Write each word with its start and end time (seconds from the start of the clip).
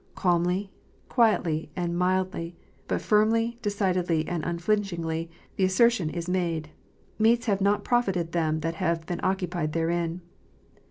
Calmly, 0.15 0.71
quietly, 1.09 1.69
and 1.75 1.95
mildly, 1.95 2.55
but 2.87 3.03
firmly, 3.03 3.59
decidedly, 3.61 4.27
and 4.27 4.43
unflinchingly, 4.43 5.29
the 5.57 5.63
assertion 5.63 6.09
is 6.09 6.27
made," 6.27 6.71
Meats 7.19 7.45
have 7.45 7.61
not 7.61 7.83
profited 7.83 8.31
them 8.31 8.61
that 8.61 8.73
have 8.73 9.05
been 9.05 9.19
occupied 9.21 9.73
therein." 9.73 10.21